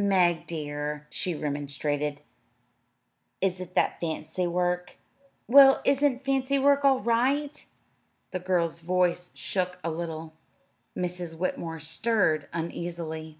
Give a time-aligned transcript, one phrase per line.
[0.00, 2.20] "Meg, dear," she remonstrated,
[3.40, 4.96] "is it that fancy work?"
[5.48, 7.66] "Well, isn't fancy work all right?"
[8.30, 10.34] The girl's voice shook a little.
[10.96, 11.34] Mrs.
[11.36, 13.38] Whitmore stirred uneasily.